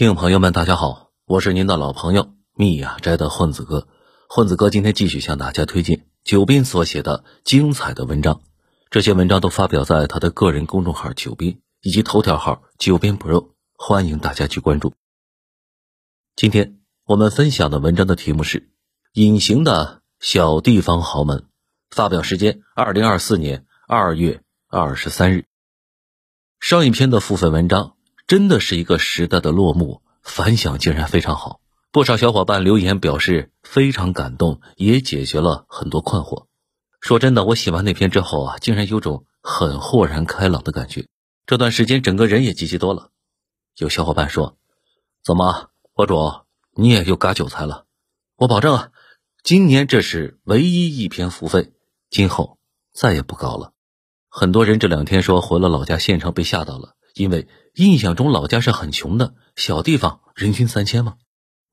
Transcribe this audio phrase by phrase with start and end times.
[0.00, 3.86] 听众朋友们，大家好，我是您的老朋友密雅斋的混子哥。
[4.30, 8.40] 混子哥今天继续向大家推荐九斌所写的精彩的文章，
[8.88, 14.94] 这些文章都发表在他的个人公众号“九斌”以及头条号“九斌 Pro”，欢迎大家去关注。
[16.34, 18.60] 今天我们分享的文章的题目是
[19.12, 21.40] 《隐形的小地方豪门》，
[21.90, 25.44] 发表时间二零二四年二月二十三日。
[26.58, 27.96] 上一篇的付费文章。
[28.30, 31.60] 真的是一个时代的落幕，反响竟然非常好，
[31.90, 36.46] 不少小伙伴留言表示非常感动，也解决了很多困惑。
[37.00, 41.08] 说真的，我写完那篇之后啊，竟然有种很豁然开朗的感觉。
[41.44, 43.10] 这段时间整个人也积极多了。
[43.76, 44.56] 有小伙伴说
[45.26, 46.32] ：“怎么，博主
[46.76, 47.86] 你也又割韭菜了？”
[48.38, 48.90] 我保证啊，
[49.42, 51.72] 今年这是唯一一篇付费，
[52.10, 52.58] 今后
[52.94, 53.72] 再也不搞了。
[54.28, 56.94] 很多人这两天说回了老家县城被吓到了。
[57.14, 61.14] 因为印象中老家是很穷的小地方，人均三千吗。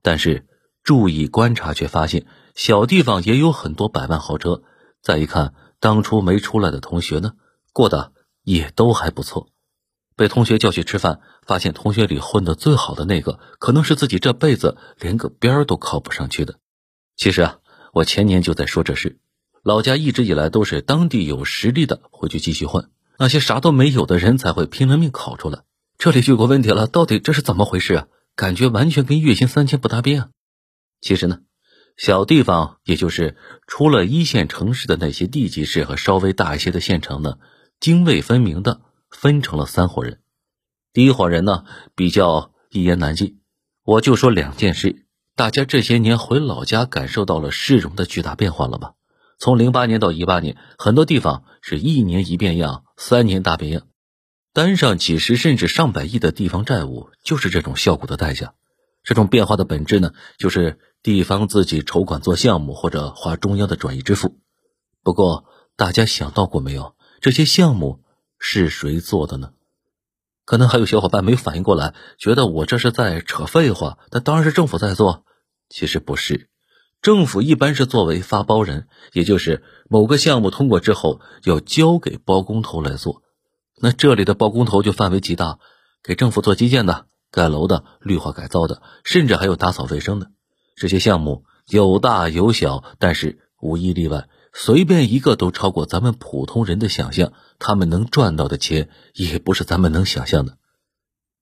[0.02, 0.48] 但是
[0.84, 4.62] 注意观察，却发现小地方也有很多百万豪车。
[5.02, 7.34] 再一看，当初没出来的同学呢，
[7.74, 9.50] 过得也都还不错。
[10.16, 16.60] 被同学叫去吃饭，发现同学里混得最好的那个，可能是自己这辈子连个边儿都靠不上去的。
[17.16, 17.60] 其实啊，
[17.94, 19.20] 我前年就在说这事。
[19.64, 22.90] 老家一直以来都是当地有实力的回去继续混。
[23.20, 25.64] 那些啥都没有的人才会拼了命考出来。
[25.98, 28.08] 这里就有个问题了，到底这是怎么回事啊？
[28.36, 30.30] 感觉完全跟月薪三千不搭边啊！
[31.02, 31.40] 其实呢，
[31.98, 37.40] 小地方也就是除了一线城市的那些地级市和稍微大一些的县城呢，
[37.80, 40.20] 泾渭分明的分成了三伙人。
[40.94, 43.40] 第一伙人呢，比较一言难尽。
[43.84, 48.94] 我就说两件事，大家这些年回老家感受到了市容的巨大变化了吧？
[49.40, 53.88] 从零八年到一八年，很多地方是一年一变样，三年大变样，
[54.58, 58.56] 担上几十甚至上百亿的地方债务，就是这种效果的代价。
[59.04, 64.40] 这种变化的本质呢，就是地方自己筹款做项目，或者花中央的转移支付。
[65.04, 65.46] 不过，
[65.76, 68.04] 大家想到过没有，这些项目
[68.40, 69.52] 是谁做的呢？
[70.44, 74.00] 可能还有小伙伴没反应过来，觉得我这是在扯废话。
[74.10, 75.24] 那当然是政府在做，
[75.70, 76.50] 其实不是。
[77.04, 83.22] 政府一般是作为发包人，也就是某个项目通过之后要交给包工头来做。
[83.80, 85.60] 那这里的包工头就范围极大，
[86.04, 90.32] 给政府做基建的、盖楼的、绿化改造的，甚至还有打扫卫生的。
[90.76, 97.34] 这些项目有大有小，但是无一例外，随便一个都超过咱们普通人的想象。
[97.60, 100.58] 他们能赚到的钱也不是咱们能想象的。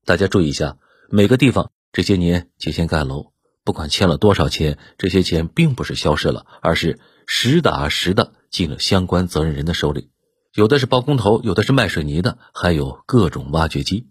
[0.05, 0.77] 大家注意一下，
[1.09, 3.33] 每个地方这些年提前盖楼。
[3.65, 10.09] 不管欠了多少钱，这些钱并不是消失了，而是实打实的进了相关责任人的手里。
[10.55, 14.07] 有的是包工头，有的是卖水泥的，还有各种挖掘机。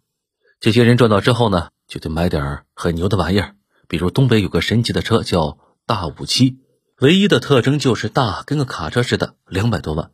[0.60, 3.56] 这些人赚到之后呢，就得买点很牛的玩意儿。
[3.88, 5.56] 比如东北有个神奇的车叫
[5.87, 6.59] 大五七，
[7.00, 10.10] 唯一的特征就是大，跟个卡车似的，两百多万。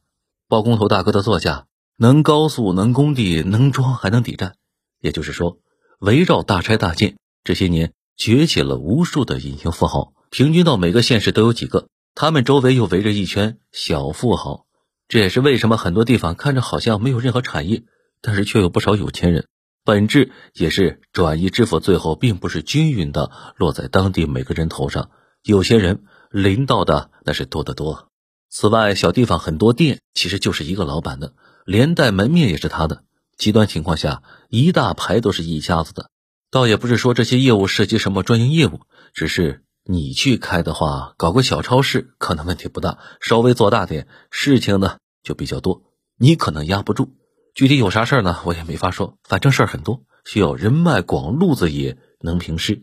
[0.48, 4.54] 包工头大哥的座驾能高速，能工地，能装，还能抵债。
[5.00, 5.58] 也就是说，
[5.98, 7.92] 围绕大拆大建这些年。
[8.16, 14.66] 崛起了无数的隐形富豪，平均到每个县市都有几个，他们周围又围着一圈小富豪。
[15.10, 17.82] 这也是为什么很多地方看着好像没有任何产业，
[18.22, 19.48] 但是却有不少有钱人。
[19.84, 25.10] 本质也是转移支付，最后并不是均匀的落在当地每个人头上，
[25.42, 28.08] 有些人领到的那是多得多。
[28.50, 31.34] 此外，小地方很多店其实就是一个老板的，
[31.66, 33.02] 连带门面也是他的。
[33.36, 36.08] 极端情况下，一大排都是一家子的。
[36.52, 38.82] 倒也不是说这些业务涉及什么专营业务，
[39.12, 45.82] 只是你去开的话，搞个小超市可能问题不大，稍微做大点，事情呢就比较多，
[46.16, 47.16] 你可能压不住。
[47.54, 52.82] 具体有啥事儿呢，我也没法说，反正事儿很多，需要人脉广，路子也能平事。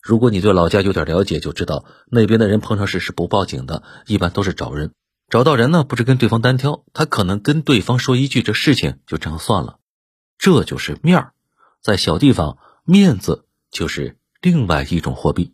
[0.00, 4.92] 如果你对老家有点了解，就知道那边的人碰上事是不报警的，一般都是找人，
[5.28, 9.78] 找到人呢不是跟对方单挑，他可能跟对方说一句，这事情就这样算了。
[10.38, 11.32] 这就是面儿，
[11.82, 12.58] 在小地方。
[12.90, 15.52] 面子就是另外一种货币，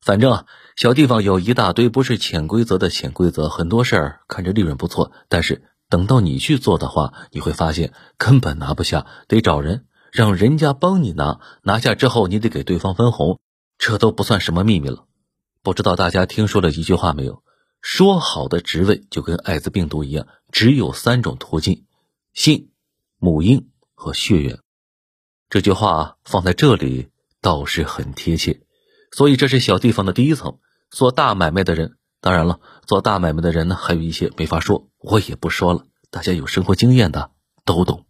[0.00, 0.46] 反正啊，
[0.76, 13.38] 小地方有一大堆不是潜规则的潜规则，很多事儿看着利润不错，但是等到你去做的话，你会发现根本拿不下，得找人让人家帮你拿，拿下之后你得给对方分红，
[13.76, 15.04] 这都不算什么秘密了。
[15.62, 17.42] 不知道大家听说了一句话没有？
[17.80, 21.84] 说好的职位就跟艾滋病毒一样，只有三种途径：
[22.32, 22.70] 性、
[23.18, 24.58] 母婴和血缘。
[25.48, 27.08] 这句话放在这里
[27.40, 28.62] 倒是很贴切，
[29.12, 30.58] 所以这是小地方的第一层
[30.90, 31.96] 做大买卖的人。
[32.20, 35.84] 当然了，做大买卖的人呢，还有一些没法说，我也不说了。
[36.10, 37.30] 大家有生活经验的
[37.64, 38.06] 都懂。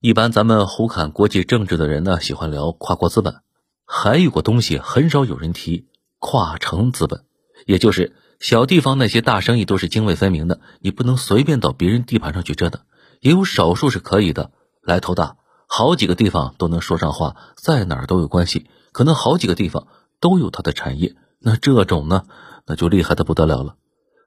[0.00, 3.40] 一般咱们胡侃国际政治的人呢，喜欢聊跨国资本，
[3.84, 5.88] 还有个东西很少有人提，
[6.20, 7.24] 跨城资本，
[7.66, 12.82] 也就是小地方那些大生意都是泾渭分明的，你不能随便到别人地盘上去折腾。
[13.20, 19.88] 也有少数是可以的，来头大，好几个地方都能说上话，在哪儿都有关系，可能好几个地方
[20.20, 21.14] 都有他的产业。
[21.40, 22.24] 那这种呢，
[22.66, 23.76] 那就厉害的不得了了。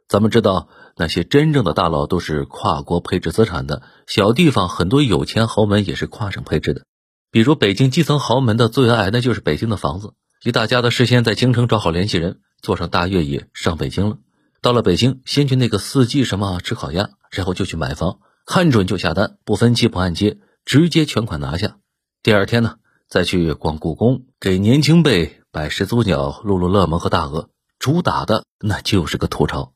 [0.07, 0.67] 咱们知道，
[0.97, 6.83] 那些真正的大佬都是跨国配置资产的，小地方很多有钱豪门也是跨省配置的。
[7.31, 10.13] 比如北京基层豪门的最爱，那就是北京的房子。
[10.43, 14.17] 一大家的事先在京城找好联系人，坐上大越野上北京了。
[14.61, 18.19] 到了北京，先去那个四季什么吃烤鸭，然后就去买房。
[18.45, 21.77] 看准就下单，不分期不按揭，直接全款拿下。
[22.21, 22.75] 第二天呢，
[23.07, 27.50] 再去逛故宫，给年轻辈摆始祖鸟、露露乐门和大鹅。
[27.77, 29.74] 主打的那就是个吐槽。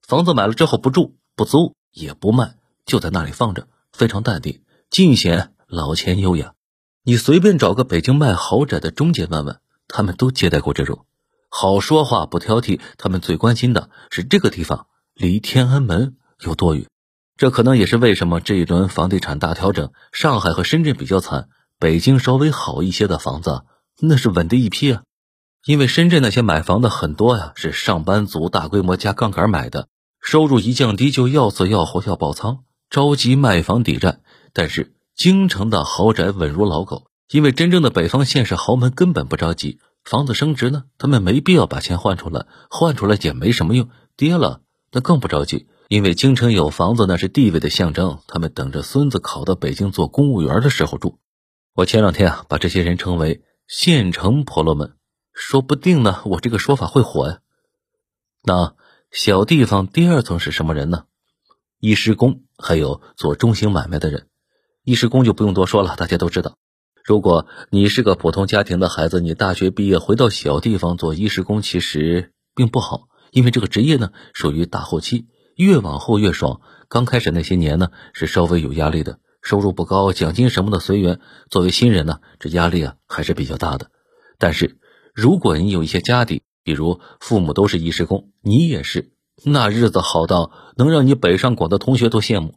[0.00, 2.54] 房子买了之后不住、不租、也不卖，
[2.86, 6.54] 就在那里放着，非常淡定，尽显老钱优雅。
[7.02, 11.04] 你随便找个北京卖豪宅的中介问问，他们都接待过这种，
[11.50, 12.80] 好说话不挑剔。
[12.96, 16.86] 他们最关心的是这个地方离天安门有多远。
[17.36, 23.64] 这可能也是为什么这一轮房地产大调整，上海和深圳比较惨，北京稍微好一些的房子
[24.00, 25.02] 那是稳的一批啊。
[25.64, 29.88] 因为深圳那些买房的很多呀，是上班族大规模加杠杆买的，
[30.20, 34.20] 收入一降低就要死要活要爆仓，着急卖房抵债。
[34.52, 45.66] 但是京城的豪宅稳如老狗，因为真正的北方县市豪门根本不着急，房子升值呢，他们没必要把钱换出来，换出来也没什么用，跌了那更不着急。
[45.88, 48.18] 因为京城有房子，那是地位的象征。
[48.26, 51.18] 他们等着孙子考到北京做公务员的时候住。
[51.74, 54.96] 我前两天啊，把这些人称为“县城婆罗门”，
[55.40, 57.38] 说不定呢，我这个说法会火呀。
[58.42, 58.74] 那
[59.12, 61.04] 小地方第二层是什么人呢？
[61.78, 64.26] 医师工，还有做中型买卖的人。
[64.82, 66.56] 医师工就不用多说了，大家都知道。
[67.04, 75.28] 如果你是个普通家庭的孩子，你大学毕业回到小地方做医师工，其实并不好，因为这个职业呢，属于大后期。
[75.54, 81.20] 越往后越爽，刚开始那些年呢是稍微有压力的，收入不高，奖金什么的随缘。
[81.48, 83.92] 作为新人呢，这压力啊还是比较大的。
[84.36, 84.78] 但是
[85.18, 89.10] 如果你有一些家底，比如父母都是医师工，你也是，
[89.42, 92.54] 那日子好到能让你北上广的同学都羡慕。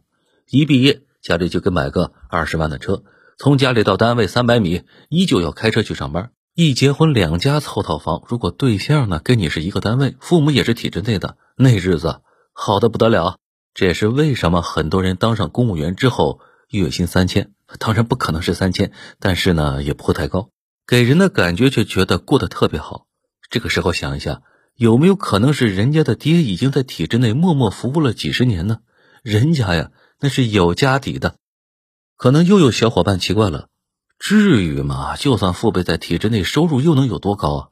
[0.48, 3.04] 一毕业家里就给买个二十万的车，
[3.40, 6.30] 从家里到单位三百米，依旧要开车去上班。
[6.54, 12.22] 一结婚两家凑套房，如果对象呢跟你是一个单位，父母也是体制内的，那日子。
[12.54, 13.38] 好的不得了，
[13.74, 20.50] 这也是为什么很多人当上公务员之后月薪三千，当然不可能是三千，但是呢也不会太高，
[20.88, 23.06] 给人的感觉却觉得过得特别好。
[23.50, 24.42] 这个时候想一下，
[24.76, 28.80] 有没有可能是人家的爹已经在体制内默默服务了几十年呢？
[29.24, 31.36] 人家呀那是有家底的。
[32.18, 33.68] 可能又有小伙伴奇怪了，
[34.20, 35.16] 至于吗？
[35.16, 37.68] 就算父辈在体制内，收入又能有多高啊？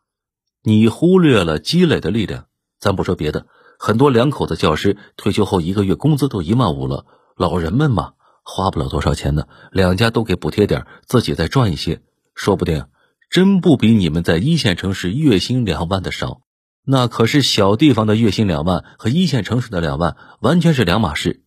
[0.64, 2.46] 你忽略了积累的力量。
[2.80, 3.46] 咱不说别的。
[3.78, 7.06] 很多两口子教师退休后一个月工资都一万五了，
[7.38, 8.12] 老人们嘛，
[8.44, 12.02] 花不了多少钱呢，两家都给补贴点，自己再赚一些，
[12.36, 12.86] 说不定
[13.30, 16.42] 真不比你们在一线城市月薪两万的少。
[16.84, 21.44] 那可是小地方的月薪两万和一线城市的两万完全是两码事，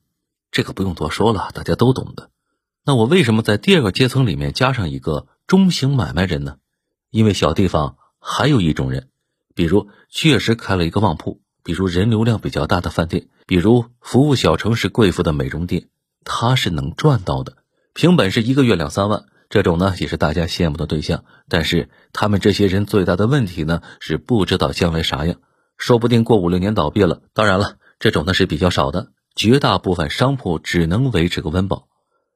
[0.51, 2.31] 这个不用多说了，大家都懂的。
[2.85, 6.57] 那我为什么在第二个阶层里面加上一个中型买卖人呢？
[7.11, 9.09] 因为小地方还有一种人，
[9.55, 11.41] 比如确实开了一个旺铺。
[11.65, 15.89] 比如人流量比较大的饭店，比如服务小城市贵妇的美容店，
[16.25, 17.57] 他是能赚到的。
[17.95, 21.27] 凭本事一个月两三万，这种呢也是大家羡慕的对象。
[21.47, 25.41] 但是他们这些人最大的问题呢是不知道将来啥样，
[25.77, 27.21] 说不定过五六年倒闭了。
[27.35, 31.87] 当然了，这种呢是比较少的，绝大部分商铺只能维持个温饱。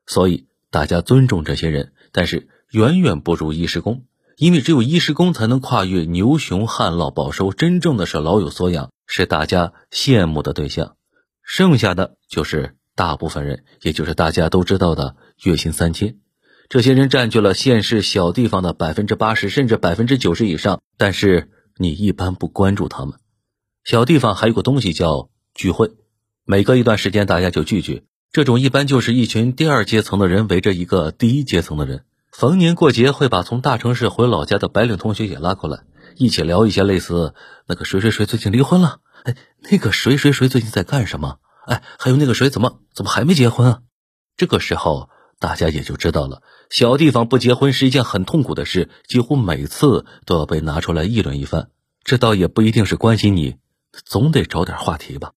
[0.07, 4.05] 所以大家尊重这些人，但是远远不如衣食工。
[4.37, 10.97] 因为只有衣食工才能跨越牛熊旱涝保收，真正的是老有所养，是大家羡慕的对象。
[11.43, 16.19] 剩下的就是大部分人，也就是大家都知道的月薪三千。
[16.69, 23.21] 这些人占据了县市小地方的百分之八十甚至百分之九十以上，但是你一般不关注他们。
[23.85, 25.93] 小地方还有个东西叫聚会，
[26.45, 32.05] 每隔一段时间大家就聚聚，这种一般就是一群第二阶层的人围着一个第一阶层的人。
[32.33, 35.85] 逢年过节会把从大城市回老家的白领同学也拉过来，
[36.17, 37.33] 一起聊一些类似
[37.67, 39.37] 那个谁谁谁最近离婚了，哎，
[39.71, 41.39] 那个谁谁谁最近在干什么？
[41.67, 43.79] 哎，还有那个谁怎么怎么还没结婚啊？
[44.37, 45.09] 这个时候
[45.39, 51.69] 大家也就知道了，小地方不结婚是一件很痛苦的事，几乎每次都要被拿出来议论一番。
[52.05, 53.57] 这倒也不一定是关心你，
[54.05, 55.33] 总得找点话题吧。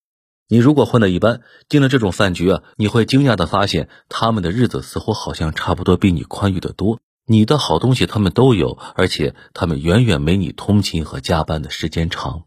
[0.47, 6.99] 你如果混的一般，进了这种饭局啊，你会惊讶的发现，他们的日子似乎好像差不多比你宽裕的多。
[7.25, 12.43] 你的好东西他们都有，而且他们远远没你通勤和加班的时间长。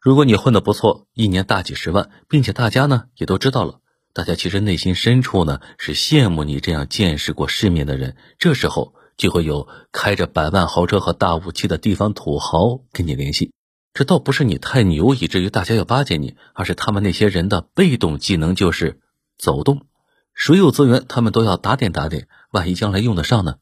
[0.00, 3.80] 如果你混的不错，一年大几十万，并且大家呢也都知道了，
[4.16, 8.16] 大家其实内心深处呢是羡慕你这样见识过世面的人。
[8.38, 13.52] 这时候就会有开着百万豪车和大武器的地方土豪跟你联系。
[13.92, 19.00] 这倒不是你太牛以至于大家要巴结你，而是他们那些人的被动技能就是
[19.36, 19.82] 走动，
[20.32, 23.56] 谁有资源他们都要打点打点，万一将来用得上呢？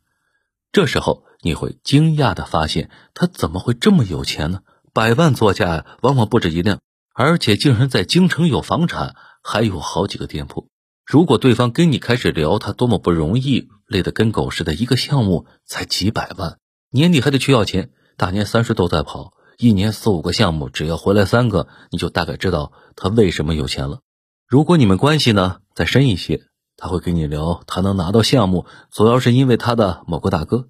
[0.70, 4.60] 这时候你会惊讶的发现，他怎么会这么有钱呢？
[4.92, 6.78] 百万座驾往往不止一辆，
[7.12, 10.68] 而且竟然在京城有房产，还有好几个店铺。
[11.04, 16.58] 如果对方跟你开始聊他多么不容易，累得跟狗似的，一个项目才几百万，
[16.90, 24.00] 年底还得去要钱，大年三十都在跑，一年四五个项目，只要回来三个，你就大概知道他为什么有钱了。
[24.48, 26.40] 如果你们关系呢再深一些，
[26.78, 30.68] 他会跟你聊，他能拿到项目，主要是因为他的某个大哥，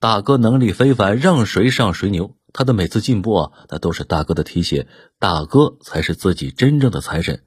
[0.00, 2.36] 大哥能力非凡，让谁上谁牛。
[2.54, 4.86] 他的每次进步啊，那都是大哥的提携，
[5.18, 7.42] 大哥才是自己真正的财神。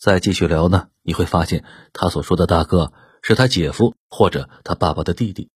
[0.00, 5.50] 再继续聊呢，你会发现他所说的大哥是他姐夫或者他爸爸的弟弟。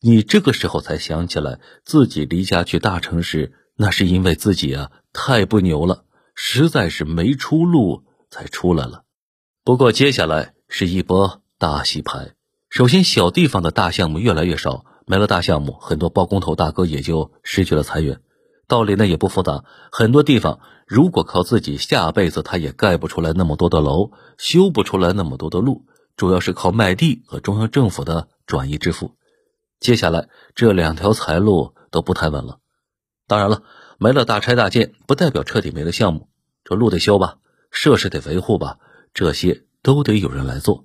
[0.00, 9.04] 你这个时候才想起来，自己离家去大城市，那是因为自己啊太不牛了，实在是没出路才出来了。
[9.62, 12.32] 不过接下来是一波大洗牌，
[12.68, 18.20] 首先小地方的大项目越来越少，没了大项目，很多包工头大哥也就失去了财源。
[18.66, 25.84] 道理呢也不复杂，很多地方如果靠自己，下辈子他也盖不出来那么多的楼，修不出来那么多的路，
[26.16, 29.16] 主要是靠卖地和中央政府的转移支付。
[29.80, 32.58] 接下来这两条财路都不太稳了。
[33.26, 33.62] 当然了，
[33.98, 36.28] 没了大拆大建，不代表彻底没了项目。
[36.64, 37.36] 这路得修吧，
[37.70, 38.78] 设施得维护吧，
[39.12, 40.84] 这些都得有人来做。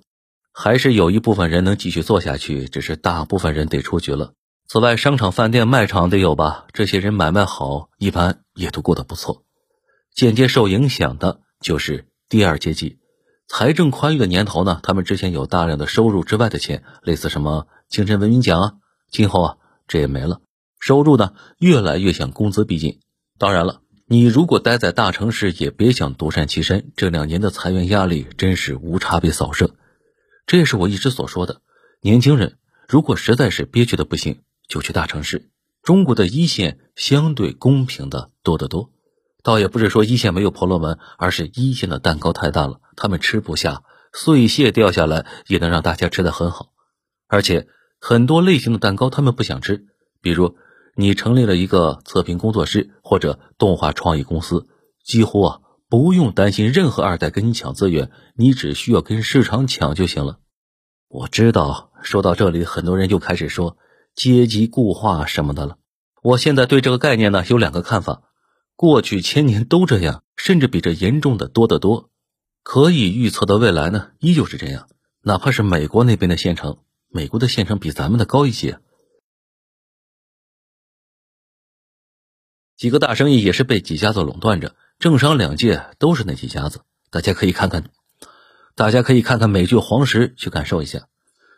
[0.52, 4.34] 还是有一部分人能继续做下去，只是大部分人得出局了。
[4.72, 6.66] 此外，商场、饭店、卖场得有吧？
[6.72, 9.42] 这些人买卖好，一般也都过得不错。
[10.14, 13.00] 间接受影响的就是第二阶级，
[13.48, 18.72] 财政宽裕的年头呢，他们之前有大量的收入之外的钱，类似什么精神文明奖啊，
[19.10, 19.56] 今后啊
[19.88, 20.40] 这也没了，
[20.78, 23.00] 收入呢越来越向工资逼近。
[23.38, 26.92] 当然了，你如果待在大城市，也别想独善其身。
[26.94, 29.74] 这两年的裁员压力真是无差别扫射，
[30.46, 31.60] 这也是我一直所说的，
[32.00, 34.42] 年轻人如果实在是憋屈的不行。
[34.70, 35.50] 就去大城市，
[35.82, 38.90] 中国的一线相对公平的多得多。
[39.42, 46.72] 倒也不是说一线没有婆罗门，而是一线的蛋糕太大了，他们吃不下，碎屑掉下来也能让大家吃得很好。
[47.26, 47.66] 而且
[48.00, 49.86] 很多类型的蛋糕他们不想吃，
[50.22, 50.54] 比如
[50.94, 54.68] 你成立了一个测评工作室或者动画创意公司，
[55.04, 60.38] 几乎啊不用担心任何二代跟你抢资源，你只需要跟市场抢就行了。
[61.08, 63.76] 我知道，说到这里，很多人又开始说。
[64.14, 65.78] 阶级固化什么的了，
[66.22, 68.22] 我现在对这个概念呢有两个看法。
[68.76, 72.10] 过去千年都这样，甚至比这严重的多得多。
[72.62, 74.88] 可以预测的未来呢，依旧是这样。
[75.22, 78.80] 哪怕是美国那边的县城，美国的县城比咱们的高一些。
[82.76, 86.80] 几个大生意也是被几家子垄断着，政商两界都是那几家子。
[87.10, 87.90] 大家可以看看，
[88.74, 91.06] 大家可以看看美剧《黄石》去感受一下。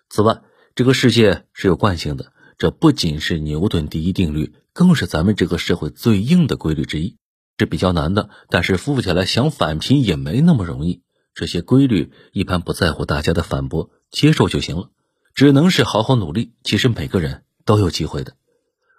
[0.08, 0.42] 此外，
[0.74, 2.32] 这个世界是有惯性的。
[2.62, 7.16] 这不仅是牛顿第一定律，更是咱们这个社会最硬的规律之一，
[7.58, 8.30] 是比较难的。
[8.50, 11.02] 但是富起来想反贫也没那么容易。
[11.34, 14.90] 这些规律一般不在乎大家的反驳，接受就行了。
[15.34, 16.52] 只能是好好努力。
[16.62, 18.34] 其实每个人都有机会的。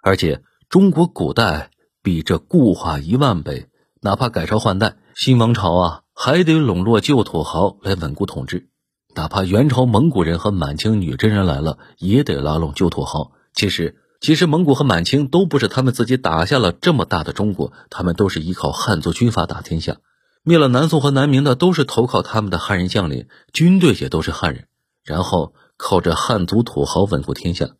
[0.02, 1.70] 而且中国古代
[2.02, 3.68] 比这固化一万倍，
[4.02, 8.68] 哪怕改朝换代，新王朝啊，还得笼络旧土豪来稳固统治。
[9.14, 13.32] 哪怕元朝蒙古人和满清女真人来了，也得拉拢旧土豪。
[13.54, 19.98] 其实，其实蒙古和满清都不是他们自己打下了这么大的中国，他们都是依靠汉族军阀打天下，
[20.42, 24.66] 灭了南宋和南明的都是投靠他们的汉人将领，军队也都是汉人，
[25.04, 27.70] 然后靠着汉族土豪稳固天下。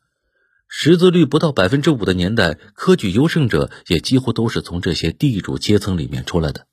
[0.69, 6.67] 识字率不到百分之五的年代，科举优胜者也几乎都是从这些地主阶层里面出来的。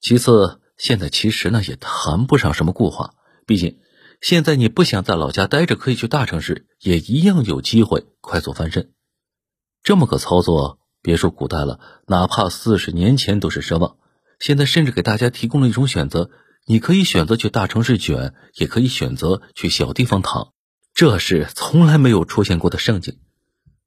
[0.00, 3.14] 其次，现在其实呢也谈不上什么固化，
[3.46, 3.78] 毕竟。
[4.22, 8.92] 现在你不想在老家待着，可以去大城市，也一样有机会快速翻身。
[9.82, 13.96] 这么个操作，别说古代了，哪怕四十年前都是奢望。
[14.38, 16.30] 现在甚至给大家提供了一种选择：
[16.66, 20.52] 你可以选择去大城市卷，也可以选择去小地方躺，
[20.94, 23.18] 这是从来没有出现过的盛景。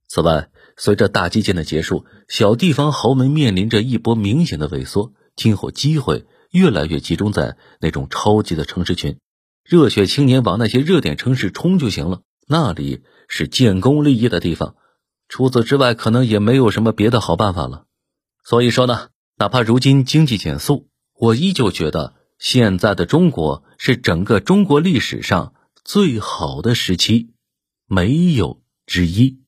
[0.09, 9.17] 此外，随着大基建的结束，小地方豪门面临着一波明显的萎缩，今后机会越来越集中在那种超级的城市群。
[9.65, 14.75] 热血青年往那些热点城市冲就行了，那里是建功立业的地方。
[15.27, 17.87] 除此之外，可能也没有什么别的好办法了。
[18.43, 27.33] 所以说呢，哪怕如今经济减速，我依旧觉得现在的中国是整个中国历史上最好的时期，
[27.87, 29.41] 没有之一。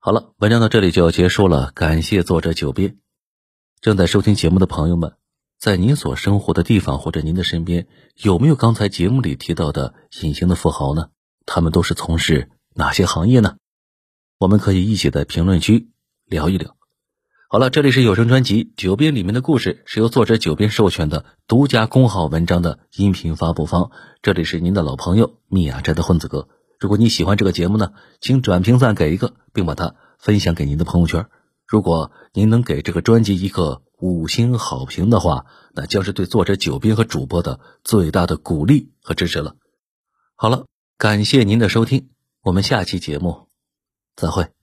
[0.00, 2.98] 好了，文章到这里就要结束了，感谢作者九编。
[3.80, 5.16] 正在收听节目的朋友们，
[5.58, 11.08] 在您所生活的地方或者您的身边，有没有刚才节目里提到的隐形的富豪呢？
[11.46, 13.56] 他们都是从事哪些行业呢？
[14.38, 15.88] 我们可以一起在评论区
[16.26, 16.76] 聊一聊。
[17.48, 23.92] 好了，这里是有声专辑《九编》里面的故事，是由作者九编授权的独家公号文章的音频发布方。
[24.20, 26.48] 这里是您的老朋友蜜雅斋的混子哥。
[26.78, 31.26] 如果你喜欢这个节目呢，请转评赞给一个，并把它分享给您的朋友圈。
[31.66, 39.56] 如果您能给这个专辑一个五星好评的话，那将是对作者九斌和主播的最大的鼓励和支持了。
[40.36, 42.10] 好了，感谢您的收听，
[42.42, 43.48] 我们下期节目
[44.14, 44.55] 再会。